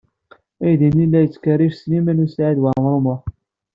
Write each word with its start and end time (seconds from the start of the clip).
Aydi-nni 0.63 1.05
la 1.11 1.19
yettkerric 1.21 1.73
Sliman 1.75 2.23
U 2.25 2.27
Saɛid 2.29 2.59
Waɛmaṛ 2.63 2.93
U 2.99 3.01
Muḥ. 3.05 3.21